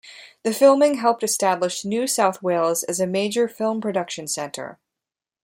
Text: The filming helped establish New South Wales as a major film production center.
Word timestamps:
The 0.41 0.51
filming 0.51 0.95
helped 0.95 1.21
establish 1.21 1.85
New 1.85 2.07
South 2.07 2.41
Wales 2.41 2.81
as 2.83 2.99
a 2.99 3.05
major 3.05 3.47
film 3.47 3.79
production 3.79 4.27
center. 4.27 4.79